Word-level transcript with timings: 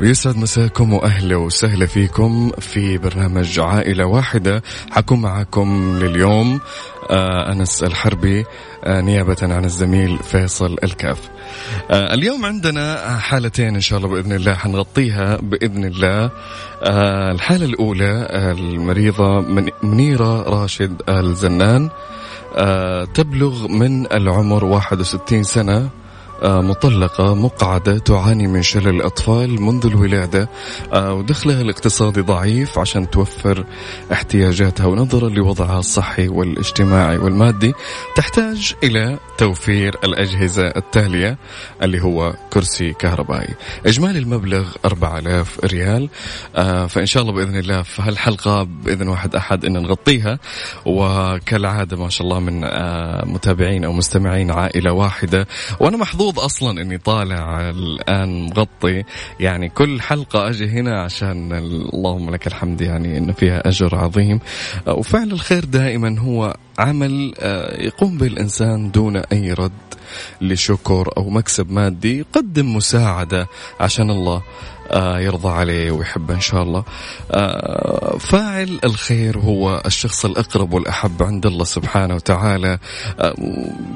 ويسعد 0.00 0.36
مساكم 0.36 0.92
وأهلا 0.92 1.36
وسهلا 1.36 1.86
فيكم 1.86 2.50
في 2.58 2.98
برنامج 2.98 3.60
عائلة 3.60 4.04
واحدة 4.04 4.62
حكون 4.90 5.20
معكم 5.20 5.98
لليوم 6.02 6.60
آه 7.10 7.52
أنس 7.52 7.82
الحربي 7.82 8.44
آه 8.84 9.00
نيابة 9.00 9.36
عن 9.42 9.64
الزميل 9.64 10.18
فيصل 10.18 10.76
الكاف. 10.84 11.18
آه 11.90 12.14
اليوم 12.14 12.44
عندنا 12.46 13.16
حالتين 13.18 13.74
إن 13.74 13.80
شاء 13.80 13.98
الله 13.98 14.08
بإذن 14.08 14.32
الله 14.32 14.54
حنغطيها 14.54 15.36
بإذن 15.36 15.84
الله. 15.84 16.30
الحالة 17.34 17.64
الأولى 17.64 18.26
المريضة 18.32 19.40
من 19.40 19.68
منيرة 19.82 20.42
راشد 20.42 21.02
الزنان 21.08 21.90
تبلغ 23.14 23.68
من 23.68 24.12
العمر 24.12 24.64
61 24.64 25.42
سنة 25.42 25.88
مطلقة 26.42 27.34
مقعدة 27.34 27.98
تعاني 27.98 28.46
من 28.46 28.62
شلل 28.62 28.88
الأطفال 28.88 29.62
منذ 29.62 29.86
الولادة 29.86 30.48
آه، 30.92 31.14
ودخلها 31.14 31.60
الاقتصادي 31.60 32.20
ضعيف 32.20 32.78
عشان 32.78 33.10
توفر 33.10 33.64
احتياجاتها 34.12 34.86
ونظرا 34.86 35.28
لوضعها 35.28 35.78
الصحي 35.78 36.28
والاجتماعي 36.28 37.16
والمادي. 37.16 37.72
تحتاج 38.16 38.74
إلى 38.82 39.18
توفير 39.38 39.96
الأجهزة 40.04 40.66
التالية 40.66 41.38
اللي 41.82 42.02
هو 42.02 42.34
كرسي 42.52 42.92
كهربائي. 42.92 43.54
إجمالي 43.86 44.18
المبلغ 44.18 44.68
4000 44.84 45.64
ريال. 45.64 46.08
آه، 46.56 46.86
فإن 46.86 47.06
شاء 47.06 47.22
الله 47.22 47.32
بإذن 47.32 47.56
الله 47.56 47.82
في 47.82 48.02
هالحلقة 48.02 48.62
بإذن 48.62 49.08
واحد 49.08 49.36
أحد 49.36 49.64
إن 49.64 49.72
نغطيها. 49.72 50.38
وكالعادة 50.86 51.96
ما 51.96 52.08
شاء 52.08 52.26
الله 52.26 52.40
من 52.40 52.60
متابعين 53.32 53.84
أو 53.84 53.92
مستمعين 53.92 54.50
عائلة 54.50 54.92
واحدة. 54.92 55.46
وأنا 55.80 55.96
محظوظ 55.96 56.29
مبسوط 56.30 56.44
أصلا 56.44 56.82
إني 56.82 56.98
طالع 56.98 57.70
الآن 57.70 58.42
مغطي. 58.42 59.04
يعني 59.40 59.68
كل 59.68 60.00
حلقة 60.00 60.48
أجي 60.50 60.66
هنا 60.66 61.02
عشان 61.02 61.52
اللهم 61.52 62.30
لك 62.30 62.46
الحمد 62.46 62.80
يعني 62.80 63.18
انه 63.18 63.32
فيها 63.32 63.68
أجر 63.68 63.94
عظيم. 63.94 64.40
وفعل 64.86 65.32
الخير 65.32 65.64
دائما 65.64 66.18
هو 66.18 66.56
عمل 66.78 67.34
آه، 67.38 67.82
يقوم 67.82 68.18
به 68.18 68.26
الإنسان 68.26 68.90
دون 68.90 69.16
أي 69.16 69.52
رد. 69.52 69.99
لشكر 70.40 71.12
أو 71.16 71.30
مكسب 71.30 71.70
مادي 71.70 72.18
يقدم 72.18 72.76
مساعدة 72.76 73.46
عشان 73.80 74.10
الله 74.10 74.42
آه، 74.90 75.20
يرضى 75.20 75.48
عليه 75.48 75.90
ويحبه 75.90 76.34
إن 76.34 76.40
شاء 76.40 76.62
الله. 76.62 76.84
آه، 77.30 78.16
فاعل 78.18 78.80
الخير 78.84 79.38
هو 79.38 79.82
الشخص 79.86 80.24
الأقرب 80.24 80.72
والأحب 80.72 81.22
عند 81.22 81.46
الله 81.46 81.64
سبحانه 81.64 82.14
وتعالى. 82.14 82.78
آه، 83.20 83.34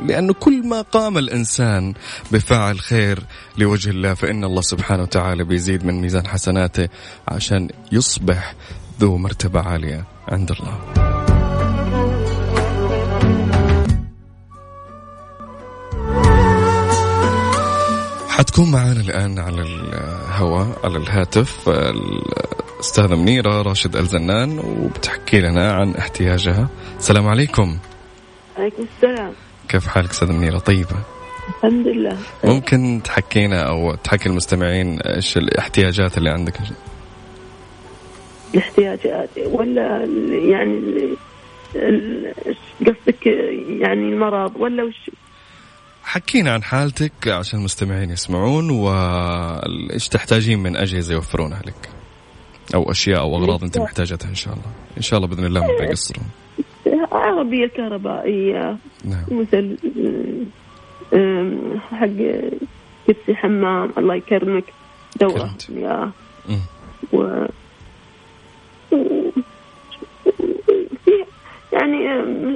لأنه 0.07 0.33
كل 0.33 0.67
ما 0.67 0.83
قام 0.83 1.19
الإنسان 1.19 1.95
بفعل 2.33 2.81
خير 2.81 3.19
لوجه 3.59 3.91
الله 3.91 4.15
فإن 4.15 4.45
الله 4.45 4.61
سبحانه 4.61 5.03
وتعالى 5.03 5.45
بيزيد 5.45 5.85
من 5.85 6.01
ميزان 6.01 6.27
حسناته 6.27 6.89
عشان 7.29 7.69
يصبح 7.93 8.55
ذو 9.01 9.17
مرتبة 9.17 9.61
عالية 9.61 10.05
عند 10.29 10.51
الله. 10.51 11.04
حتكون 18.37 18.71
معنا 18.71 19.01
الآن 19.01 19.39
على 19.39 19.63
الهواء 19.63 20.79
على 20.85 20.97
الهاتف 20.97 21.69
الأستاذة 21.69 23.17
منيرة 23.17 23.63
راشد 23.63 23.97
الزنان 23.97 24.59
وبتحكي 24.59 25.41
لنا 25.41 25.73
عن 25.73 25.95
احتياجها. 25.95 26.69
السلام 26.99 27.29
عليكم. 27.29 27.79
عليكم 28.59 28.87
السلام. 28.97 29.33
كيف 29.69 29.87
حالك 29.87 30.11
أستاذة 30.11 30.33
منيرة؟ 30.33 30.59
طيبة. 30.59 30.97
الحمد 31.49 31.87
لله. 31.87 32.17
ممكن 32.45 33.01
تحكينا 33.05 33.69
أو 33.69 33.95
تحكي 33.95 34.29
المستمعين 34.29 35.01
إيش 35.01 35.37
الاحتياجات 35.37 36.19
اللي 36.19 36.31
عندك؟ 36.31 36.55
الاحتياجات 38.55 39.31
ولا 39.47 40.09
يعني 40.51 40.81
قصدك؟ 42.81 43.27
يعني 43.81 44.01
المرض 44.01 44.53
ولا 44.57 44.85
وش 44.85 45.11
حكينا 46.05 46.53
عن 46.53 46.63
حالتك 46.63 47.29
عشان 47.29 47.59
المستمعين 47.59 48.11
يسمعون 48.11 48.71
وإيش 48.71 50.09
تحتاجين 50.09 50.59
من 50.59 50.77
أجهزة 50.77 51.15
يوفرونها 51.15 51.63
لك 51.67 51.89
أو 52.75 52.91
أشياء 52.91 53.21
أو 53.21 53.37
أغراض 53.37 53.65
أنت 53.65 53.79
محتاجتها 53.79 54.29
إن 54.29 54.35
شاء 54.35 54.55
الله. 54.55 54.67
إن 54.97 55.03
شاء 55.03 55.19
الله 55.19 55.29
بإذن 55.29 55.47
الله 55.47 55.61
ما 55.61 55.79
بيقصرون. 55.81 56.27
عربية 57.13 57.67
كهربائية. 57.67 58.77
نعم. 59.05 59.25
مثل 59.31 59.77
حق 61.91 62.07
كرسي 63.07 63.35
حمام 63.35 63.91
الله 63.99 64.15
يكرمك 64.15 64.65
دورة. 65.21 65.55
مياه 65.69 66.11
و 67.13 67.47
يعني 71.73 72.11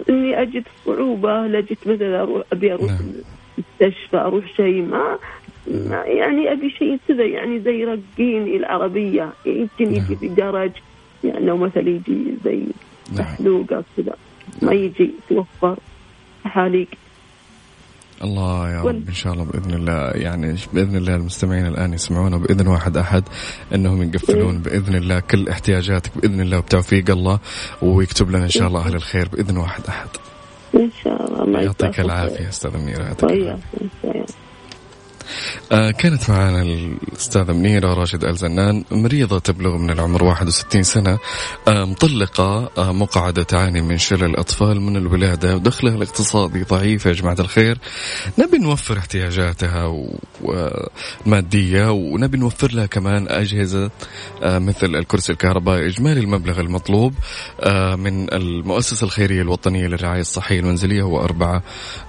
إني 0.09 0.43
أجد 0.43 0.65
صعوبة 0.87 1.47
لجيت 1.47 1.79
مثلا 1.87 2.43
أبي 2.53 2.73
أروح 2.73 2.91
نعم. 2.91 3.01
مستشفى 3.81 4.17
أروح 4.17 4.45
شيء 4.57 4.83
ما, 4.83 5.19
يعني 6.07 6.53
أبي 6.53 6.71
شيء 6.71 6.99
كذا 7.09 7.25
يعني 7.25 7.61
زي 7.61 7.85
رقيني 7.85 8.57
العربية 8.57 9.33
يمكن 9.47 9.95
يجي 9.95 10.17
في 10.17 10.29
درج 10.29 10.73
يعني 11.25 11.47
لو 11.47 11.57
مثلا 11.57 11.89
يجي 11.89 12.35
زي 12.45 12.63
محلوقه 13.13 13.85
كذا 13.97 14.15
ما 14.63 14.73
يجي 14.73 15.11
توفر 15.29 15.77
حاليك 16.45 16.89
الله 18.25 18.71
يا 18.71 18.83
رب 18.83 19.09
إن 19.09 19.15
شاء 19.15 19.33
الله 19.33 19.45
بإذن 19.45 19.75
الله 19.75 20.11
يعني 20.11 20.57
بإذن 20.73 20.97
الله 20.97 21.15
المستمعين 21.15 21.67
الآن 21.67 21.93
يسمعونا 21.93 22.37
بإذن 22.37 22.67
واحد 22.67 22.97
أحد 22.97 23.23
إنهم 23.75 24.03
يقفلون 24.03 24.55
إيه. 24.55 24.63
بإذن 24.63 24.95
الله 24.95 25.21
كل 25.21 25.49
احتياجاتك 25.49 26.19
بإذن 26.19 26.41
الله 26.41 26.59
وبتوفيق 26.59 27.11
الله 27.11 27.39
ويكتب 27.83 28.31
لنا 28.31 28.45
إن 28.45 28.49
شاء 28.49 28.69
الله 28.69 28.81
أهل 28.81 28.95
الخير 28.95 29.29
بإذن 29.29 29.57
واحد 29.57 29.87
أحد. 29.89 30.09
إن 30.75 30.91
شاء 31.05 31.43
الله. 31.43 31.61
يعطيك 31.61 32.01
العافية 32.01 32.49
أستاذة 32.49 32.77
ميرا 32.79 33.03
يعطيك 33.03 33.31
العافية. 33.31 33.59
آه 34.05 34.25
كانت 35.71 36.31
معنا 36.31 36.63
الأستاذة 36.63 37.53
منيرة 37.53 37.95
راشد 37.95 38.25
الزنان 38.25 38.85
مريضة 38.91 39.39
تبلغ 39.39 39.77
من 39.77 39.91
العمر 39.91 40.25
61 40.25 40.83
سنة 40.83 41.19
آه 41.69 41.85
مطلقة 41.85 42.71
آه 42.79 42.93
مقعدة 42.93 43.43
تعاني 43.43 43.81
من 43.83 43.99
شلل 43.99 44.25
الأطفال 44.25 44.81
من 44.81 44.97
الولادة 44.97 45.57
ودخلها 45.57 45.95
الاقتصادي 45.95 46.63
ضعيف 46.63 47.07
يا 47.07 47.13
جماعة 47.13 47.37
الخير. 47.41 47.79
نبي 48.39 48.59
نوفر 48.59 48.99
احتياجاتها 48.99 49.95
ومادية 51.27 51.91
ونبي 51.93 52.39
نوفر 52.39 52.73
لها 52.73 52.87
كمان 52.87 53.29
أجهزة 53.29 53.91
آه 54.43 54.59
مثل 54.59 54.95
الكرسي 54.97 55.33
الكهربائي 55.33 55.87
إجمالي 55.87 56.21
المبلغ 56.21 56.61
المطلوب 56.61 57.15
آه 57.61 57.95
من 57.97 58.33
المؤسسة 58.33 59.05
الخيرية 59.05 59.43
الوطنية 59.43 59.87
للرعاية 59.87 60.21
الصحية 60.21 60.61
المنزلية 60.61 61.03
هو 61.03 61.21
أربعة 61.21 61.63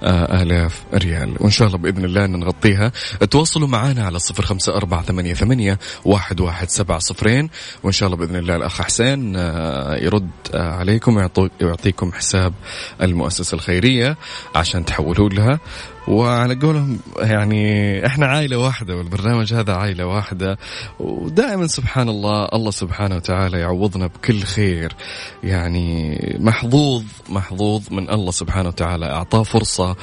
آه 0.04 0.42
آلاف 0.42 0.84
ريال. 0.94 1.36
وإن 1.40 1.50
شاء 1.52 1.68
الله 1.68 1.78
بإذن 1.78 2.06
الله 2.06 2.26
نغطيها. 2.26 2.92
تواصلوا 3.32 3.68
معنا 3.68 4.06
على 4.06 4.20
صفر 4.20 4.46
خمسة 4.46 4.76
أربعة 4.76 5.02
ثمانية, 5.02 5.34
ثمانية 5.34 5.80
واحد, 6.06 6.42
واحد 6.42 6.70
سبعة 6.70 7.00
صفرين. 7.00 7.50
وإن 7.84 7.92
شاء 7.92 8.08
الله 8.08 8.18
بإذن 8.18 8.36
الله 8.36 8.56
الأخ 8.56 8.82
حسين 8.82 9.36
آه، 9.36 9.96
يرد 9.96 10.30
آه، 10.54 10.72
عليكم 10.72 11.30
ويعطيكم 11.62 12.12
حساب 12.12 12.54
المؤسسة 13.02 13.56
الخيرية 13.56 14.18
عشان 14.56 14.86
تحولوا 14.86 15.30
لها. 15.30 15.60
وعلى 16.08 16.56
قولهم 16.56 17.00
يعني 17.18 18.06
إحنا 18.06 18.26
عائلة 18.26 18.58
واحدة 18.58 18.96
والبرنامج 18.96 19.54
هذا 19.54 19.74
عائلة 19.74 20.06
واحدة. 20.06 20.58
ودائما 21.00 21.68
سبحان 21.68 22.10
الله 22.10 22.46
الله 22.54 22.72
سبحانه 22.72 23.16
وتعالى 23.16 23.60
يعوضنا 23.60 24.08
بكل 24.08 24.44
خير. 24.44 24.96
يعني 25.44 26.20
محظوظ 26.40 27.04
محظوظ 27.30 27.84
من 27.92 28.10
الله 28.10 28.32
سبحانه 28.32 28.70
وتعالى 28.70 29.06
أعطاه 29.06 29.44
فرصة 29.44 29.96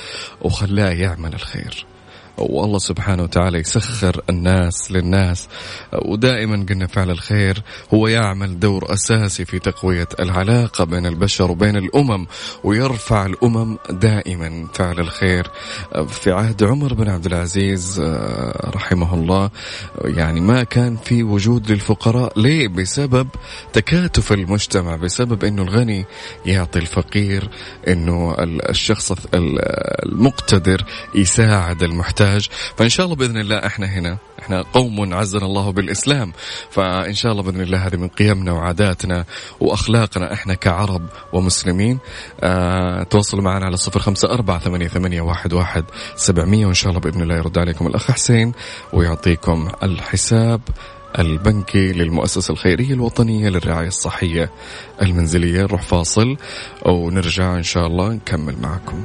وخلاه 0.42 0.90
يعمل 0.90 1.34
الخير. 1.34 1.86
والله 2.38 2.78
سبحانه 2.78 3.22
وتعالى 3.22 3.58
يسخر 3.58 4.20
الناس 4.30 4.92
للناس. 4.92 5.48
ودائما 6.04 6.66
قلنا 6.68 6.86
فعل 6.86 7.10
الخير 7.10 7.62
هو 7.94 8.08
يعمل 8.08 8.60
دور 8.60 8.92
أساسي 8.92 9.44
في 9.44 9.58
تقوية 9.58 10.08
العلاقة 10.20 10.84
بين 10.84 11.06
البشر 11.06 11.50
وبين 11.50 11.76
الأمم 11.76 12.26
ويرفع 12.64 13.26
الأمم 13.26 13.78
دائما 13.90 14.66
فعل 14.74 15.00
الخير. 15.00 15.50
في 16.08 16.32
عهد 16.32 16.62
عمر 16.62 16.94
بن 16.94 17.08
عبد 17.08 17.26
العزيز 17.26 18.00
آه، 18.00 18.70
رحمه 18.74 19.14
الله 19.14 19.50
يعني 20.04 20.40
ما 20.40 20.62
كان 20.62 20.96
في 20.96 21.22
وجود 21.22 21.70
للفقراء. 21.70 22.40
ليه؟ 22.40 22.68
بسبب 22.68 23.28
تكاتف 23.72 24.32
المجتمع 24.32 24.96
بسبب 24.96 25.44
إنه 25.44 25.62
الغني 25.62 26.04
يعطي 26.46 26.78
الفقير 26.78 27.50
إنه 27.88 28.34
الشخص 28.68 29.12
المقتدر 29.34 30.84
يساعد 31.14 31.82
المحتاج 31.82 32.25
فإن 32.76 32.88
شاء 32.88 33.06
الله 33.06 33.16
بإذن 33.16 33.36
الله 33.36 33.56
إحنا 33.66 33.86
هنا. 33.86 34.18
إحنا 34.38 34.62
قوم 34.62 35.14
عزنا 35.14 35.46
الله 35.46 35.70
بالإسلام. 35.72 36.32
فإن 36.70 37.14
شاء 37.14 37.32
الله 37.32 37.42
بإذن 37.42 37.60
الله 37.60 37.86
هذه 37.86 37.96
من 37.96 38.08
قيمنا 38.08 38.52
وعاداتنا 38.52 39.24
وأخلاقنا 39.60 40.32
إحنا 40.32 40.54
كعرب 40.54 41.02
ومسلمين. 41.32 41.98
آه 42.40 43.02
تواصلوا 43.02 43.42
معنا 43.42 43.66
على 43.66 43.76
صفر 43.76 44.00
خمسة 44.00 44.30
أربعة 44.32 44.58
ثمانية, 44.58 44.88
ثمانية 44.88 45.20
واحد, 45.20 45.52
واحد 45.52 45.84
سبعمية. 46.16 46.66
وإن 46.66 46.74
شاء 46.74 46.88
الله 46.90 47.00
بإذن 47.00 47.22
الله 47.22 47.34
يرد 47.36 47.58
عليكم 47.58 47.86
الأخ 47.86 48.10
حسين 48.10 48.52
ويعطيكم 48.92 49.68
الحساب 49.82 50.60
البنكي 51.18 51.92
للمؤسسة 51.92 52.52
الخيرية 52.52 52.94
الوطنية 52.94 53.48
للرعاية 53.48 53.88
الصحية 53.88 54.50
المنزلية. 55.02 55.62
نروح 55.62 55.82
فاصل 55.82 56.36
ونرجع 56.86 57.56
إن 57.56 57.62
شاء 57.62 57.86
الله 57.86 58.12
نكمل 58.12 58.56
معكم. 58.60 59.04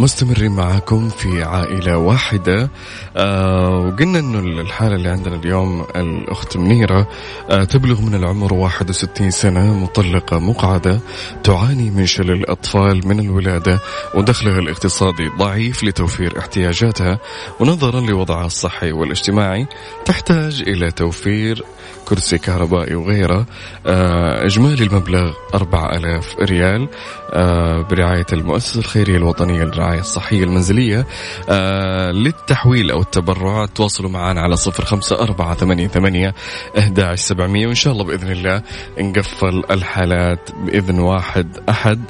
مستمرين 0.00 0.52
معاكم 0.52 1.08
في 1.08 1.42
عائلة 1.42 1.96
واحدة. 1.96 2.70
آه 3.16 3.78
وقلنا 3.78 4.18
إنه 4.18 4.38
الحالة 4.60 4.94
اللي 4.96 5.08
عندنا 5.08 5.36
اليوم 5.36 5.86
الأخت 5.96 6.56
منيرة 6.56 7.08
آه 7.50 7.64
تبلغ 7.64 8.00
من 8.00 8.14
العمر 8.14 8.54
61 8.54 9.30
سنة 9.30 9.74
مطلقة 9.74 10.38
مقعدة 10.38 11.00
تعاني 11.44 11.90
من 11.90 12.06
شلل 12.06 12.30
الأطفال 12.30 13.08
من 13.08 13.20
الولادة 13.20 13.80
ودخلها 14.14 14.58
الاقتصادي 14.58 15.28
ضعيف 15.38 15.84
لتوفير 15.84 16.38
احتياجاتها 16.38 17.18
ونظرا 17.60 18.00
لوضعها 18.00 18.46
الصحي 18.46 18.92
والاجتماعي 18.92 19.66
تحتاج 20.04 20.62
إلى 20.66 20.90
توفير 20.90 21.64
كرسي 22.10 22.38
كهربائي 22.38 22.94
وغيره. 22.94 23.46
آه 23.86 24.44
إجمالي 24.44 24.84
المبلغ 24.84 25.32
4000 25.54 26.36
ريال. 26.40 26.88
آه 27.32 27.82
برعاية 27.82 28.26
المؤسسة 28.32 28.80
الخيرية 28.80 29.16
الوطنية 29.16 29.64
للرعاية 29.64 30.00
الصحية 30.00 30.44
المنزلية. 30.44 31.06
آه 31.50 32.10
للتحويل 32.10 32.90
أو 32.90 33.00
التبرع 33.00 33.66
تواصلوا 33.66 34.10
معنا 34.10 34.40
على 34.40 34.56
صفر 34.56 34.84
خمسة 34.84 35.20
أربعة 35.22 35.54
ثمانية, 35.54 35.88
ثمانية 35.88 36.34
أهداش 36.76 37.20
سبعمية. 37.20 37.66
وإن 37.66 37.74
شاء 37.74 37.92
الله 37.92 38.04
بإذن 38.04 38.30
الله 38.30 38.62
نقفل 38.98 39.62
الحالات 39.70 40.50
بإذن 40.64 40.98
واحد 40.98 41.56
أحد. 41.68 42.00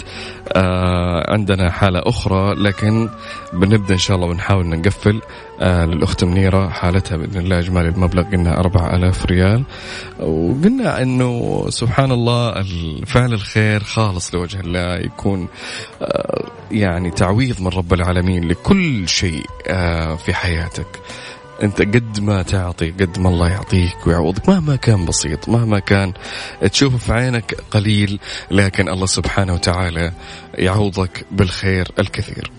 آه 0.53 1.33
عندنا 1.33 1.71
حالة 1.71 2.03
أخرى 2.07 2.55
لكن 2.55 3.09
بنبدأ 3.53 3.95
إن 3.95 3.99
شاء 3.99 4.17
الله 4.17 4.29
ونحاول 4.29 4.67
نقفل 4.67 5.21
آه 5.61 5.85
للأخت 5.87 6.25
منيرة 6.25 6.69
حالتها 6.69 7.17
بإذن 7.17 7.41
الله 7.41 7.59
إجمالي 7.59 7.89
المبلغ 7.89 8.23
قلنا 8.23 8.61
أربعة 8.61 8.97
ألاف 8.97 9.27
ريال. 9.27 9.63
وقلنا 10.21 11.03
أنه 11.03 11.65
سبحان 11.69 12.13
الله 12.13 12.65
فعل 13.07 13.33
الخير 13.33 13.83
خالص 13.83 14.35
لوجه 14.35 14.61
الله 14.61 14.97
يكون 14.97 15.49
آه 16.03 16.45
يعني 16.71 17.11
تعويض 17.11 17.61
من 17.61 17.69
رب 17.69 17.93
العالمين 17.93 18.49
لكل 18.49 19.09
شيء 19.09 19.47
آه 19.67 20.15
في 20.17 20.35
حياتك. 20.35 20.87
أنت 21.63 21.83
قد 21.83 22.21
ما 22.21 22.43
تعطي 22.43 22.91
قد 22.91 23.19
ما 23.19 23.29
الله 23.29 23.49
يعطيك 23.49 24.07
ويعوضك 24.07 24.49
مهما 24.49 24.77
كان 24.77 25.05
بسيط 25.05 25.49
مهما 25.49 25.79
كان 25.79 26.13
تشوفه 26.73 26.99
في 26.99 27.13
عينك 27.13 27.55
قليل 27.71 28.21
لكن 28.51 28.89
الله 28.89 29.07
سبحانه 29.07 29.55
وتعالى 29.55 30.13
يعوضك 30.55 31.27
بالخير 31.31 31.89
الكثير. 31.99 32.51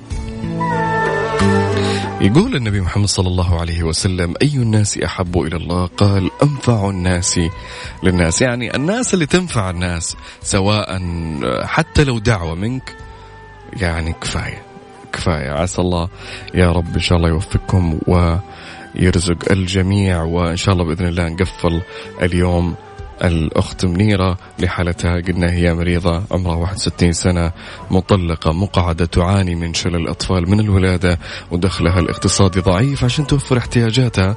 يقول 2.21 2.55
النبي 2.55 2.81
محمد 2.81 3.05
صلى 3.05 3.27
الله 3.27 3.59
عليه 3.59 3.83
وسلم 3.83 4.33
أي 4.41 4.55
الناس 4.55 4.97
أحب 4.97 5.37
إلى 5.41 5.55
الله؟ 5.55 5.85
قال 5.85 6.31
أنفع 6.43 6.89
الناس 6.89 7.39
للناس. 8.03 8.41
يعني 8.41 8.75
الناس 8.75 9.13
اللي 9.13 9.25
تنفع 9.25 9.69
الناس 9.69 10.15
سواء 10.41 11.01
حتى 11.65 12.03
لو 12.03 12.19
دعوة 12.19 12.55
منك 12.55 12.95
يعني 13.73 14.13
كفاية 14.21 14.61
كفاية. 15.13 15.51
عسى 15.51 15.81
الله 15.81 16.09
يا 16.53 16.71
رب 16.71 16.93
إن 16.95 17.01
شاء 17.01 17.17
الله 17.17 17.29
يوفقكم 17.29 17.99
ويرزق 18.95 19.51
الجميع 19.51 20.23
وإن 20.23 20.57
شاء 20.57 20.73
الله 20.73 20.85
بإذن 20.85 21.07
الله 21.07 21.29
نقفل 21.29 21.81
اليوم 22.21 22.75
الأخت 23.23 23.85
منيرة 23.85 24.37
لحالتها. 24.59 25.21
قلنا 25.21 25.51
هي 25.51 25.73
مريضة 25.73 26.23
عمرها 26.31 26.55
61 26.55 27.11
سنة 27.11 27.51
مطلقة 27.91 28.53
مقعدة 28.53 29.05
تعاني 29.05 29.55
من 29.55 29.73
شلل 29.73 29.95
الأطفال 29.95 30.49
من 30.49 30.59
الولادة 30.59 31.19
ودخلها 31.51 31.99
الاقتصادي 31.99 32.59
ضعيف 32.59 33.03
عشان 33.03 33.27
توفر 33.27 33.57
احتياجاتها. 33.57 34.35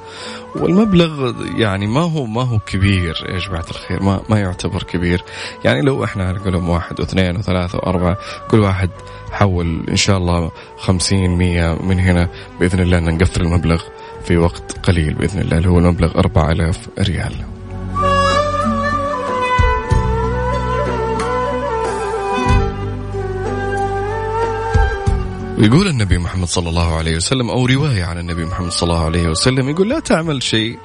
والمبلغ 0.56 1.34
يعني 1.58 1.86
ما 1.86 2.00
هو 2.00 2.26
ما 2.26 2.42
هو 2.42 2.58
كبير. 2.58 3.14
يا 3.28 3.38
جماعة 3.38 3.66
الخير؟ 3.70 4.02
ما 4.02 4.22
ما 4.28 4.40
يعتبر 4.40 4.82
كبير. 4.82 5.22
يعني 5.64 5.82
لو 5.82 6.04
إحنا 6.04 6.32
نقولهم 6.32 6.68
واحد 6.68 7.00
واثنين 7.00 7.36
وثلاثة 7.36 7.78
وأربعة 7.78 8.18
كل 8.50 8.60
واحد 8.60 8.90
حول 9.32 9.84
إن 9.88 9.96
شاء 9.96 10.18
الله 10.18 10.50
خمسين 10.78 11.30
مية 11.30 11.78
من 11.82 12.00
هنا 12.00 12.28
بإذن 12.60 12.80
الله 12.80 13.00
نقفل 13.00 13.40
المبلغ. 13.40 13.82
في 14.24 14.36
وقت 14.36 14.78
قليل 14.82 15.14
بإذن 15.14 15.40
الله 15.40 15.58
اللي 15.58 15.68
هو 15.68 15.78
المبلغ 15.78 16.18
أربعة 16.18 16.52
آلاف 16.52 16.88
ريال. 16.98 17.32
ويقول 25.58 25.88
النبي 25.88 26.18
محمد 26.18 26.48
صلى 26.48 26.68
الله 26.68 26.96
عليه 26.96 27.16
وسلم 27.16 27.50
أو 27.50 27.66
رواية 27.66 28.04
عن 28.04 28.18
النبي 28.18 28.44
محمد 28.44 28.70
صلى 28.70 28.92
الله 28.92 29.04
عليه 29.04 29.28
وسلم 29.28 29.68
يقول 29.68 29.88
لا 29.88 29.98
تعمل 30.00 30.42
شيء 30.42 30.78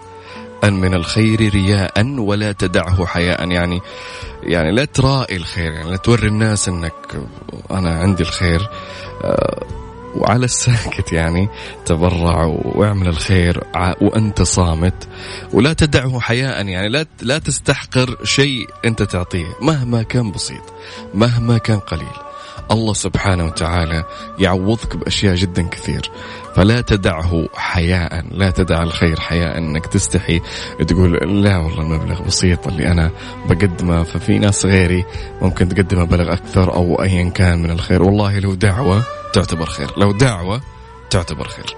أن 0.64 0.74
من 0.74 0.94
الخير 0.94 1.50
رياء 1.54 2.08
ولا 2.20 2.52
تدعه 2.52 3.06
حياء. 3.06 3.52
يعني 3.52 3.82
يعني 4.44 4.72
لا 4.72 4.86
ترائي 4.86 5.36
الخير 5.36 5.72
يعني 5.74 5.90
لا 5.90 5.98
توري 5.98 6.28
الناس 6.28 6.70
إنك 6.70 6.94
أنا 7.72 8.00
عندي 8.00 8.24
الخير. 8.24 8.70
آه، 9.24 9.64
وعلى 10.16 10.46
الساكت 10.46 11.14
يعني 11.14 11.50
تبرع 11.86 12.46
واعمل 12.46 13.08
الخير 13.08 13.64
وأنت 14.02 14.42
صامت. 14.42 15.08
ولا 15.54 15.74
تدعه 15.74 16.20
حياء 16.20 16.68
يعني 16.68 16.90
لا 16.90 17.06
لا 17.22 17.38
تستحقر 17.38 18.18
شيء 18.24 18.70
أنت 18.86 19.04
تعطيه 19.04 19.46
مهما 19.62 20.04
كان 20.04 20.32
بسيط 20.32 20.74
مهما 21.14 21.58
كان 21.58 21.80
قليل. 21.80 22.08
الله 22.72 22.94
سبحانه 22.94 23.46
وتعالى 23.46 24.04
يعوضك 24.40 24.98
بأشياء 24.98 25.36
جدا 25.36 25.68
كثير. 25.68 26.12
فلا 26.56 26.82
تدعه 26.82 27.48
حياء 27.56 28.26
لا 28.32 28.52
تدع 28.52 28.84
الخير 28.84 29.20
حياء 29.20 29.58
إنك 29.58 29.86
تستحي. 29.86 30.42
تقول 30.88 31.44
لا 31.44 31.58
والله 31.58 31.82
المبلغ 31.82 32.22
بسيط 32.22 32.68
اللي 32.68 32.88
أنا 32.88 33.12
بقدمه 33.50 34.04
ففي 34.04 34.40
ناس 34.40 34.66
غيري 34.66 35.06
ممكن 35.42 35.70
تقدم 35.70 36.02
مبلغ 36.02 36.34
أكثر 36.34 36.74
أو 36.74 37.04
ايا 37.04 37.30
كان 37.30 37.64
من 37.64 37.72
الخير. 37.72 38.04
والله 38.04 38.40
لو 38.40 38.54
دعوة 38.54 39.04
تعتبر 39.34 39.66
خير. 39.66 39.92
لو 39.98 40.12
دعوة 40.12 40.62
تعتبر 41.10 41.48
خير. 41.48 41.76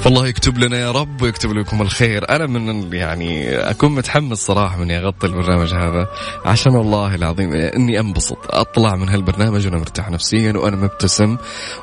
فالله 0.00 0.26
يكتب 0.26 0.58
لنا 0.58 0.78
يا 0.78 0.90
رب 0.92 1.22
ويكتب 1.22 1.52
لكم 1.52 1.82
الخير. 1.82 2.30
أنا 2.30 2.46
من 2.46 2.92
يعني 2.92 3.56
أكون 3.56 3.94
متحمس 3.94 4.38
صراحة 4.38 4.76
من 4.76 4.90
أغطي 4.90 5.26
البرنامج 5.26 5.74
هذا. 5.74 6.08
عشان 6.44 6.74
والله 6.74 7.14
العظيم 7.14 7.52
إني 7.52 8.00
أنبسط. 8.00 8.38
أطلع 8.50 8.96
من 8.96 9.08
هالبرنامج 9.08 9.66
وأنا 9.66 9.78
مرتاح 9.78 10.10
نفسيا 10.10 10.52
وأنا 10.52 10.76
مبتسم. 10.76 11.36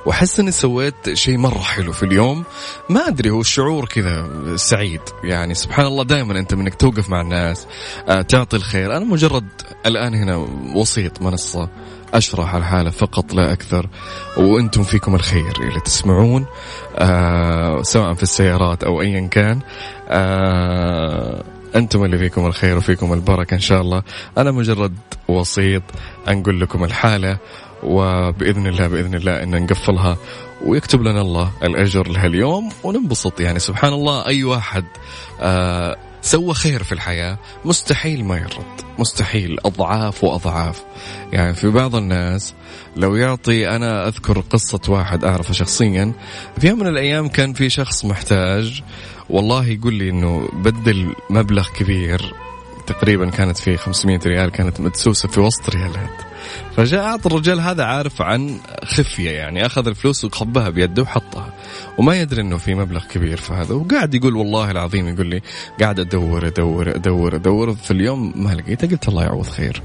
وأحس 0.05 0.39
إني 0.39 0.51
سويت 0.51 1.13
شيء 1.13 1.37
مرة 1.37 1.59
حلو 1.59 1.91
في 1.93 2.03
اليوم. 2.03 2.43
ما 2.89 3.07
أدري 3.07 3.29
هو 3.29 3.41
الشعور 3.41 3.85
كذا 3.85 4.29
سعيد. 4.55 5.01
يعني 5.23 5.53
سبحان 5.53 5.85
الله 5.85 6.03
دائما 6.03 6.39
أنت 6.39 6.53
منك 6.53 6.75
توقف 6.75 7.09
مع 7.09 7.21
الناس 7.21 7.67
آه، 8.07 8.21
تعطي 8.21 8.57
الخير. 8.57 8.97
أنا 8.97 9.05
مجرد 9.05 9.47
الآن 9.85 10.15
هنا 10.15 10.47
وسيط 10.75 11.21
منصة. 11.21 11.69
أشرح 12.13 12.55
الحالة 12.55 12.89
فقط 12.89 13.33
لا 13.33 13.53
أكثر 13.53 13.87
وأنتم 14.37 14.83
فيكم 14.83 15.15
الخير 15.15 15.53
اللي 15.61 15.79
تسمعون 15.79 16.45
آه 16.95 17.81
سواء 17.81 18.13
في 18.13 18.23
السيارات 18.23 18.83
أو 18.83 19.01
أيا 19.01 19.27
كان. 19.27 19.59
آه 20.09 21.43
أنتم 21.75 22.05
اللي 22.05 22.17
فيكم 22.17 22.45
الخير 22.45 22.77
وفيكم 22.77 23.13
البركة 23.13 23.53
إن 23.55 23.59
شاء 23.59 23.81
الله. 23.81 24.03
أنا 24.37 24.51
مجرد 24.51 24.93
وسيط 25.27 25.83
أنقل 26.27 26.59
لكم 26.61 26.83
الحالة 26.83 27.37
وبإذن 27.83 28.67
الله 28.67 28.87
بإذن 28.87 29.15
الله 29.15 29.43
أن 29.43 29.63
نقفلها 29.63 30.17
ويكتب 30.65 31.01
لنا 31.01 31.21
الله 31.21 31.51
الأجر 31.63 32.07
لها 32.07 32.25
اليوم 32.25 32.69
وننبسط 32.83 33.39
يعني. 33.39 33.59
سبحان 33.59 33.93
الله 33.93 34.25
أي 34.25 34.43
واحد 34.43 34.85
آه 35.41 35.95
سوى 36.27 36.53
خير 36.53 36.83
في 36.83 36.91
الحياة. 36.91 37.37
مستحيل 37.65 38.25
ما 38.25 38.37
يرد. 38.37 38.81
مستحيل. 38.99 39.57
أضعاف 39.65 40.23
وأضعاف. 40.23 40.83
يعني 41.33 41.53
في 41.53 41.67
بعض 41.67 41.95
الناس 41.95 42.53
لو 42.95 43.15
يعطي 43.15 43.69
أنا 43.69 44.07
أذكر 44.07 44.39
قصة 44.39 44.79
واحد 44.87 45.23
أعرفه 45.23 45.53
شخصيا. 45.53 46.13
في 46.59 46.67
يوم 46.67 46.79
من 46.79 46.87
الأيام 46.87 47.27
كان 47.27 47.53
في 47.53 47.69
شخص 47.69 48.05
محتاج 48.05 48.83
والله 49.29 49.67
يقول 49.67 49.93
لي 49.93 50.09
أنه 50.09 50.49
بدل 50.53 51.15
مبلغ 51.29 51.67
كبير 51.69 52.33
تقريبا 52.87 53.29
كانت 53.29 53.57
في 53.57 53.77
500 53.77 54.19
ريال 54.25 54.49
كانت 54.49 54.79
مدسوسة 54.79 55.29
في 55.29 55.39
وسط 55.39 55.69
ريالات. 55.69 56.09
فجاء 56.77 57.03
أعطى 57.03 57.25
الرجال 57.25 57.59
هذا 57.59 57.83
عارف 57.83 58.21
عن 58.21 58.59
خفية 58.83 59.29
يعني 59.29 59.65
أخذ 59.65 59.87
الفلوس 59.87 60.25
وخبها 60.25 60.69
بيده 60.69 61.01
وحطها. 61.01 61.53
وما 61.97 62.15
يدري 62.15 62.41
أنه 62.41 62.57
في 62.57 62.75
مبلغ 62.75 63.03
كبير 63.03 63.37
في 63.37 63.53
هذا 63.53 63.75
وقاعد 63.75 64.13
يقول 64.13 64.35
والله 64.35 64.71
العظيم 64.71 65.07
يقول 65.07 65.27
لي 65.27 65.41
قاعد 65.81 65.99
أدور 65.99 66.47
أدور 66.47 66.95
أدور 66.95 67.35
أدور 67.35 67.75
في 67.75 67.91
اليوم 67.91 68.33
ما 68.35 68.49
لقيتها 68.49 68.87
قلت 68.87 69.07
الله 69.07 69.23
يعوض 69.23 69.47
خير. 69.47 69.81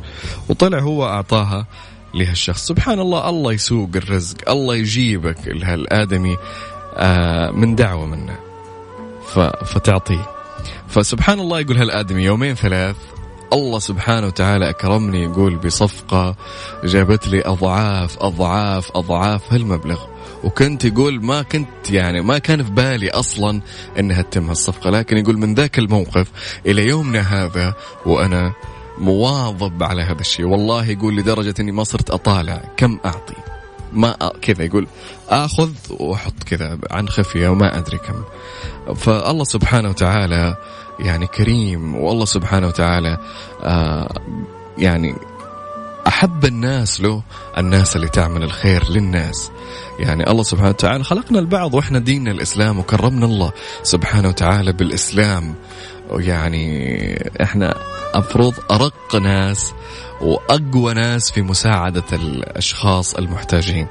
وطلع 0.49 0.79
هو 0.79 1.07
أعطاها 1.07 1.67
لهالشخص. 2.15 2.67
سبحان 2.67 3.01
الله 3.01 3.29
الله 3.29 3.53
يسوق 3.53 3.91
الرزق 3.97 4.51
الله 4.51 4.75
يجيبك 4.75 5.39
لهالآدمي 5.47 6.37
آه 6.97 7.51
من 7.51 7.75
دعوة 7.75 8.07
منه. 8.07 8.37
فتعطيه. 9.65 10.42
فسبحان 10.89 11.41
الله 11.41 11.61
يقول 11.61 11.77
هالآدمي 11.77 12.23
يومين 12.23 12.55
ثلاث 12.55 12.97
الله 13.53 13.79
سبحانه 13.79 14.27
وتعالى 14.27 14.71
أكرمني 14.71 15.23
يقول 15.23 15.57
بصفقة 15.57 16.37
جابت 16.85 17.29
لي 17.29 17.43
أضعاف 17.45 18.17
أضعاف 18.19 18.91
أضعاف 18.95 19.53
هالمبلغ. 19.53 19.99
وكنت 20.45 20.85
يقول 20.85 21.25
ما 21.25 21.43
كنت 21.43 21.91
يعني 21.91 22.21
ما 22.21 22.39
كان 22.39 22.63
في 22.63 22.71
بالي 22.71 23.11
أصلا 23.11 23.61
أنها 23.99 24.23
تتم 24.23 24.49
هالصفقة 24.49 24.91
لكن 24.91 25.17
يقول 25.17 25.39
من 25.39 25.55
ذاك 25.55 25.79
الموقف 25.79 26.27
إلى 26.67 26.87
يومنا 26.87 27.21
هذا 27.21 27.75
وأنا 28.07 28.53
مواظب 28.99 29.83
على 29.83 30.03
هذا 30.03 30.21
الشيء. 30.21 30.47
والله 30.47 30.87
يقول 30.87 31.17
لدرجة 31.17 31.55
أني 31.61 31.73
ما 31.73 31.85
صرت 31.85 32.11
أطالع 32.11 32.63
كم 32.77 32.99
أعطي. 33.05 33.52
ما 33.93 34.17
كذا 34.43 34.63
يقول 34.65 34.87
آخذ 35.29 35.71
واحط 35.91 36.43
كذا 36.47 36.79
عن 36.91 37.09
خفيه 37.09 37.49
وما 37.49 37.79
أدري 37.79 37.99
كم. 37.99 38.23
فالله 38.95 39.45
سبحانه 39.45 39.89
وتعالى 39.89 40.57
يعني 41.01 41.27
كريم 41.27 41.97
والله 41.97 42.25
سبحانه 42.25 42.67
وتعالى 42.67 43.19
آه 43.63 44.15
يعني 44.79 45.15
أحب 46.07 46.45
الناس 46.45 47.01
له 47.01 47.23
الناس 47.59 47.97
اللي 47.97 48.09
تعمل 48.09 48.43
الخير 48.43 48.91
للناس. 48.91 49.51
يعني 49.99 50.31
الله 50.31 50.43
سبحانه 50.43 50.69
وتعالى 50.69 51.05
خلقنا 51.05 51.39
البعض 51.39 51.75
وإحنا 51.75 51.99
ديننا 51.99 52.31
الإسلام 52.31 52.79
وكرمنا 52.79 53.27
الله 53.27 53.53
سبحانه 53.83 54.29
وتعالى 54.29 54.73
بالإسلام. 54.73 55.55
يعني 56.11 57.33
إحنا 57.43 57.75
أفرض 58.15 58.55
أرق 58.71 59.17
ناس 59.17 59.73
وأقوى 60.23 60.95
ناس 60.95 61.31
في 61.31 61.43
مساعدة 61.43 62.05
الأشخاص 62.13 63.15
المحتاجين. 63.15 63.87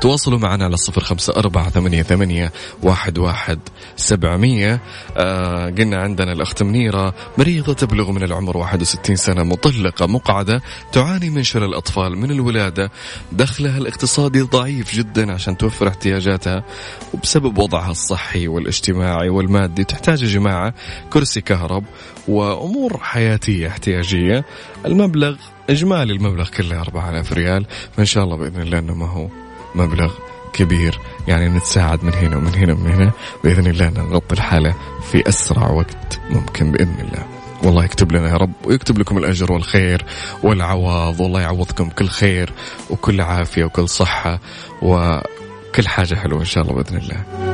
تواصلوا 0.00 0.38
معنا 0.38 0.64
على 0.64 0.74
الصفر 0.74 1.00
خمسة 1.04 1.32
أربعة 1.36 1.70
ثمانية, 1.70 2.02
ثمانية 2.02 2.52
واحد, 2.82 3.18
واحد 3.18 3.58
سبعمية. 3.96 4.80
آه 5.16 5.70
قلنا 5.70 6.02
عندنا 6.02 6.32
الأخت 6.32 6.62
منيرة 6.62 7.14
مريضة 7.38 7.72
تبلغ 7.72 8.10
من 8.10 8.22
العمر 8.22 8.56
61 8.56 9.16
سنة 9.16 9.42
مطلقة 9.42 10.06
مقعدة 10.06 10.62
تعاني 10.92 11.30
من 11.30 11.42
شلل 11.42 11.64
الأطفال 11.64 12.18
من 12.18 12.30
الولادة. 12.30 12.90
دخلها 13.32 13.78
الاقتصادي 13.78 14.40
ضعيف 14.40 14.94
جدا 14.94 15.32
عشان 15.32 15.56
توفر 15.56 15.88
احتياجاتها 15.88 16.64
وبسبب 17.14 17.58
وضعها 17.58 17.90
الصحي 17.90 18.48
والاجتماعي 18.48 19.28
والمادي 19.28 19.84
تحتاج 19.84 20.22
يا 20.22 20.28
جماعة 20.28 20.74
كرسي 21.12 21.40
كهرب 21.40 21.84
وأمور 22.28 22.98
حياتية 23.02 23.68
احتياجية. 23.68 24.44
المبلغ 24.84 25.36
إجمالي 25.70 26.12
المبلغ 26.12 26.48
كله 26.48 26.80
4000 26.80 27.32
ريال. 27.32 27.66
فإن 27.96 28.04
شاء 28.04 28.24
الله 28.24 28.36
بإذن 28.36 28.62
الله 28.62 28.78
أنه 28.78 28.94
ما 28.94 29.08
هو 29.08 29.28
مبلغ 29.74 30.12
كبير. 30.52 30.98
يعني 31.28 31.48
نتساعد 31.48 32.04
من 32.04 32.12
هنا 32.12 32.36
ومن 32.36 32.54
هنا 32.54 32.72
ومن 32.72 32.90
هنا. 32.90 33.12
بإذن 33.44 33.66
الله 33.66 33.90
نغطي 33.90 34.34
الحالة 34.34 34.74
في 35.10 35.28
أسرع 35.28 35.70
وقت 35.70 36.20
ممكن 36.30 36.72
بإذن 36.72 37.00
الله. 37.00 37.26
والله 37.62 37.84
يكتب 37.84 38.12
لنا 38.12 38.28
يا 38.28 38.36
رب 38.36 38.52
ويكتب 38.64 38.98
لكم 38.98 39.18
الأجر 39.18 39.52
والخير 39.52 40.04
والعوض. 40.42 41.20
والله 41.20 41.40
يعوضكم 41.40 41.88
كل 41.90 42.08
خير 42.08 42.52
وكل 42.90 43.20
عافية 43.20 43.64
وكل 43.64 43.88
صحة 43.88 44.40
وكل 44.82 45.88
حاجة 45.88 46.14
حلوة 46.14 46.40
إن 46.40 46.44
شاء 46.44 46.64
الله 46.64 46.74
بإذن 46.74 46.96
الله. 46.96 47.53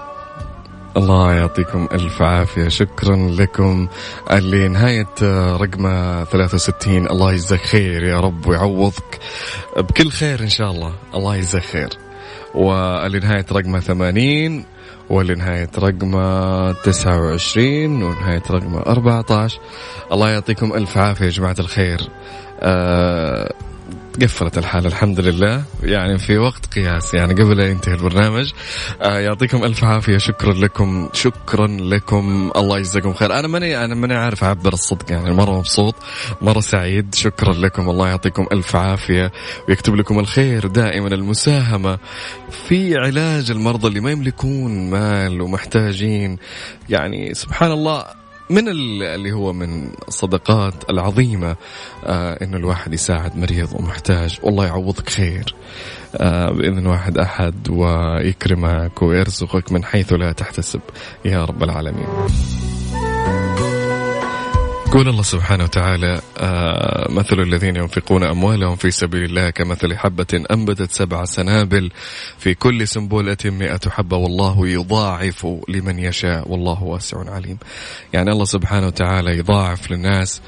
الله 0.97 1.33
يعطيكم 1.33 1.87
ألف 1.93 2.21
عافية. 2.21 2.67
شكرا 2.67 3.15
لكم. 3.15 3.87
اللي 4.31 4.67
نهاية 4.67 5.07
رقم 5.55 5.83
63 6.31 7.07
الله 7.11 7.33
يجزاك 7.33 7.61
خير 7.61 8.03
يا 8.03 8.19
رب 8.19 8.47
ويعوضك 8.47 9.19
بكل 9.77 10.09
خير 10.09 10.39
إن 10.39 10.49
شاء 10.49 10.71
الله. 10.71 10.93
الله 11.15 11.35
يجزاك 11.35 11.63
خير. 11.63 11.89
واللي 12.55 13.19
نهاية 13.19 13.45
رقم 13.51 13.79
80 13.79 14.65
واللي 15.09 15.35
نهاية 15.35 15.69
رقم 15.77 16.11
29 16.83 18.03
ونهاية 18.03 18.43
رقم 18.51 18.75
14 18.75 19.59
الله 20.11 20.29
يعطيكم 20.29 20.73
ألف 20.73 20.97
عافية 20.97 21.25
يا 21.25 21.29
جماعة 21.29 21.55
الخير. 21.59 22.01
أه 22.59 23.53
قفلت 24.21 24.57
الحالة 24.57 24.87
الحمد 24.87 25.19
لله. 25.19 25.63
يعني 25.83 26.17
في 26.17 26.37
وقت 26.37 26.65
قياس. 26.65 27.13
يعني 27.13 27.33
قبل 27.33 27.59
ينتهي 27.59 27.93
البرنامج 27.93 28.51
آه 29.01 29.19
يعطيكم 29.19 29.63
ألف 29.63 29.83
عافية. 29.83 30.17
شكرا 30.17 30.53
لكم. 30.53 31.09
شكرا 31.13 31.67
لكم. 31.67 32.51
الله 32.55 32.77
يجزاكم 32.77 33.13
خير. 33.13 33.39
أنا 33.39 33.47
ماني 33.47 33.85
أنا 33.85 33.95
ماني 33.95 34.13
عارف 34.13 34.43
أعبر 34.43 34.73
الصدق. 34.73 35.11
يعني 35.11 35.33
مرة 35.33 35.57
مبسوط 35.57 35.95
مرة 36.41 36.59
سعيد. 36.59 37.15
شكرا 37.15 37.53
لكم. 37.53 37.89
الله 37.89 38.07
يعطيكم 38.09 38.47
ألف 38.51 38.75
عافية. 38.75 39.31
ويكتب 39.69 39.95
لكم 39.95 40.19
الخير 40.19 40.67
دائما. 40.67 41.07
المساهمة 41.07 41.97
في 42.67 42.97
علاج 42.97 43.51
المرضى 43.51 43.87
اللي 43.87 43.99
ما 43.99 44.11
يملكون 44.11 44.89
مال 44.89 45.41
ومحتاجين. 45.41 46.37
يعني 46.89 47.33
سبحان 47.33 47.71
الله 47.71 48.20
من 48.51 48.69
اللي 48.69 49.31
هو 49.31 49.53
من 49.53 49.89
الصدقات 50.07 50.89
العظيمة 50.89 51.55
آه 52.05 52.43
إنه 52.43 52.57
الواحد 52.57 52.93
يساعد 52.93 53.37
مريض 53.37 53.73
ومحتاج 53.73 54.39
والله 54.43 54.65
يعوضك 54.65 55.09
خير. 55.09 55.55
آه 56.15 56.51
بإذن 56.51 56.87
واحد 56.87 57.17
أحد 57.17 57.69
ويكرمك 57.69 59.01
ويرزقك 59.01 59.71
من 59.71 59.83
حيث 59.83 60.13
لا 60.13 60.31
تحتسب. 60.31 60.81
يا 61.25 61.45
رب 61.45 61.63
العالمين. 61.63 62.07
يقول 64.91 65.09
الله 65.09 65.23
سبحانه 65.23 65.63
وتعالى 65.63 66.21
آه 66.37 67.11
مثل 67.11 67.39
الذين 67.39 67.75
ينفقون 67.75 68.23
أموالهم 68.23 68.75
في 68.75 68.91
سبيل 68.91 69.23
الله 69.23 69.49
كمثل 69.49 69.97
حبة 69.97 70.43
أنبتت 70.51 70.91
سبع 70.91 71.25
سنابل 71.25 71.91
في 72.37 72.53
كل 72.53 72.87
سنبلة 72.87 73.37
مئة 73.45 73.89
حبة 73.89 74.17
والله 74.17 74.67
يضاعف 74.67 75.47
لمن 75.69 75.99
يشاء 75.99 76.51
والله 76.51 76.83
واسع 76.83 77.31
عليم. 77.31 77.57
يعني 78.13 78.31
الله 78.31 78.45
سبحانه 78.45 78.87
وتعالى 78.87 79.37
يضاعف 79.37 79.91
للناس. 79.91 80.41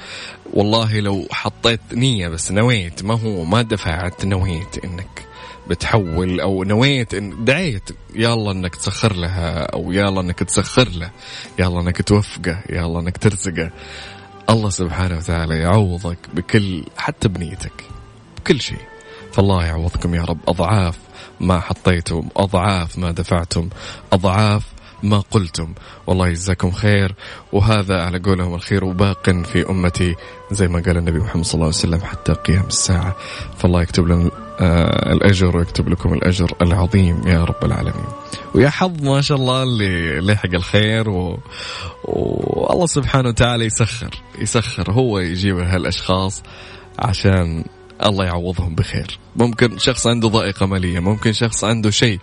والله 0.53 0.99
لو 0.99 1.27
حطيت 1.31 1.81
نية 1.93 2.27
بس 2.27 2.51
نويت 2.51 3.03
ما 3.03 3.19
هو 3.19 3.43
ما 3.43 3.61
دفعت 3.61 4.25
نويت 4.25 4.85
إنك 4.85 5.25
بتحول 5.67 6.39
أو 6.39 6.63
نويت 6.63 7.13
ان 7.13 7.45
دعيت 7.45 7.89
يلا 8.15 8.51
إنك 8.51 8.75
تسخر 8.75 9.13
لها 9.15 9.63
أو 9.63 9.91
يلا 9.91 10.21
إنك 10.21 10.39
تسخر 10.39 10.89
له 10.89 11.11
يلا 11.59 11.81
إنك 11.81 12.01
توفقه 12.01 12.63
يلا 12.69 12.99
إنك 12.99 13.17
ترزقه. 13.17 13.71
الله 14.49 14.69
سبحانه 14.69 15.17
وتعالى 15.17 15.59
يعوضك 15.59 16.17
بكل 16.33 16.83
حتى 16.97 17.27
بنيتك 17.27 17.83
بكل 18.37 18.61
شيء. 18.61 18.81
فالله 19.33 19.65
يعوضكم 19.65 20.15
يا 20.15 20.23
رب. 20.23 20.37
أضعاف 20.47 20.97
ما 21.39 21.59
حطيتم 21.59 22.29
أضعاف 22.37 22.97
ما 22.97 23.11
دفعتم 23.11 23.69
أضعاف 24.13 24.63
ما 25.03 25.19
قلتم. 25.31 25.73
والله 26.07 26.27
يجزاكم 26.27 26.71
خير. 26.71 27.15
وهذا 27.53 28.03
على 28.03 28.19
قولهم 28.19 28.55
الخير 28.55 28.85
وباق 28.85 29.29
في 29.29 29.69
أمتي 29.69 30.15
زي 30.51 30.67
ما 30.67 30.81
قال 30.85 30.97
النبي 30.97 31.19
محمد 31.19 31.45
صلى 31.45 31.53
الله 31.53 31.65
عليه 31.65 31.75
وسلم 31.75 32.01
حتى 32.01 32.33
قيام 32.33 32.65
الساعة. 32.67 33.15
فالله 33.57 33.81
يكتب 33.81 34.07
لنا 34.07 34.31
آه، 34.59 35.13
الأجر 35.13 35.57
ويكتب 35.57 35.89
لكم 35.89 36.13
الأجر 36.13 36.51
العظيم 36.61 37.21
يا 37.27 37.43
رب 37.43 37.65
العالمين. 37.65 38.05
ويا 38.55 38.69
حظ 38.69 39.03
ما 39.03 39.21
شاء 39.21 39.37
الله 39.37 39.63
اللي 39.63 40.19
لحق 40.19 40.53
الخير 40.53 41.09
و... 41.09 41.39
والله 42.03 42.85
سبحانه 42.85 43.29
وتعالى 43.29 43.65
يسخر 43.65 44.09
يسخر 44.39 44.91
هو 44.91 45.19
يجيب 45.19 45.57
هالأشخاص 45.57 46.43
عشان 46.99 47.63
الله 48.05 48.25
يعوضهم 48.25 48.75
بخير. 48.75 49.19
ممكن 49.35 49.77
شخص 49.77 50.07
عنده 50.07 50.27
ضائقة 50.27 50.65
مالية 50.65 50.99
ممكن 50.99 51.33
شخص 51.33 51.63
عنده 51.63 51.89
شيء. 51.89 52.19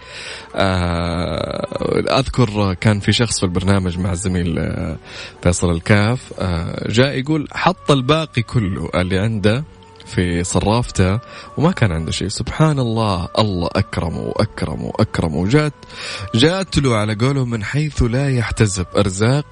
آه، 0.54 1.66
أذكر 2.18 2.74
كان 2.74 3.00
في 3.00 3.12
شخص 3.12 3.38
في 3.40 3.46
البرنامج 3.46 3.98
مع 3.98 4.12
الزميل 4.12 4.58
آه، 4.58 4.96
فيصل 5.42 5.70
الكاف 5.70 6.32
جاء 6.86 7.18
يقول 7.18 7.48
حط 7.52 7.90
الباقي 7.90 8.42
كله 8.42 8.90
اللي 8.94 9.18
عنده 9.18 9.64
في 10.14 10.44
صرافته 10.44 11.20
وما 11.56 11.72
كان 11.72 11.92
عنده 11.92 12.12
شيء. 12.12 12.28
سبحان 12.28 12.78
الله 12.78 13.28
الله 13.38 13.68
أكرمه 13.72 14.20
وأكرمه 14.20 14.84
وأكرمه 14.84 15.36
وجات 15.36 15.72
جات 16.34 16.78
له 16.78 16.96
على 16.96 17.14
قولهم 17.14 17.50
من 17.50 17.64
حيث 17.64 18.02
لا 18.02 18.30
يحتسب 18.30 18.86
أرزاق. 18.96 19.46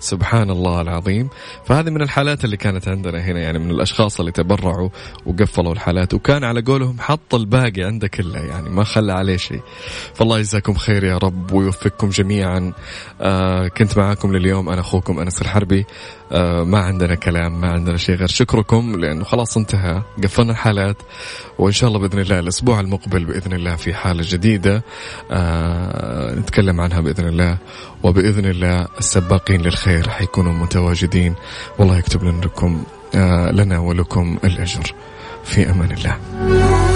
سبحان 0.00 0.50
الله 0.50 0.80
العظيم. 0.80 1.28
فهذه 1.66 1.90
من 1.90 2.02
الحالات 2.02 2.44
اللي 2.44 2.56
كانت 2.56 2.88
عندنا 2.88 3.18
هنا 3.24 3.40
يعني 3.40 3.58
من 3.58 3.70
الأشخاص 3.70 4.20
اللي 4.20 4.32
تبرعوا 4.32 4.88
وقفلوا 5.26 5.72
الحالات. 5.72 6.14
وكان 6.14 6.44
على 6.44 6.62
قولهم 6.62 6.96
حط 7.00 7.34
الباقي 7.34 7.82
عنده 7.82 8.08
كله 8.08 8.38
يعني 8.38 8.70
ما 8.70 8.84
خلى 8.84 9.12
عليه 9.12 9.36
شيء. 9.36 9.62
فالله 10.14 10.38
يجزاكم 10.38 10.74
خير 10.74 11.04
يا 11.04 11.18
رب 11.18 11.52
ويوفقكم 11.52 12.08
جميعا. 12.08 12.72
آه 13.20 13.68
كنت 13.68 13.98
معاكم 13.98 14.36
لليوم 14.36 14.68
أنا 14.68 14.80
أخوكم 14.80 15.18
أنس 15.18 15.42
الحربي. 15.42 15.86
آه 16.32 16.62
ما 16.64 16.78
عندنا 16.78 17.14
كلام 17.14 17.60
ما 17.60 17.68
عندنا 17.68 17.96
شيء 17.96 18.14
غير 18.14 18.28
شكركم 18.28 18.96
لأنه 19.00 19.24
خلاص 19.24 19.56
انتهى. 19.56 20.02
قفلنا 20.22 20.52
الحالات. 20.52 20.96
وإن 21.58 21.72
شاء 21.72 21.88
الله 21.88 22.00
بإذن 22.00 22.18
الله 22.18 22.38
الأسبوع 22.38 22.80
المقبل 22.80 23.24
بإذن 23.24 23.52
الله 23.52 23.76
في 23.76 23.94
حالة 23.94 24.24
جديدة. 24.26 24.82
آه 25.30 26.34
نتكلم 26.34 26.80
عنها 26.80 27.00
بإذن 27.00 27.28
الله. 27.28 27.58
وبإذن 28.02 28.44
الله 28.44 28.88
السباقين 28.98 29.62
للخير 29.62 30.08
حيكونوا 30.08 30.52
متواجدين. 30.52 31.34
والله 31.78 31.98
يكتب 31.98 32.24
لكم 32.44 32.84
آه 33.14 33.50
لنا 33.50 33.78
ولكم 33.78 34.38
الأجر. 34.44 34.94
في 35.44 35.70
أمان 35.70 35.90
الله. 35.90 36.93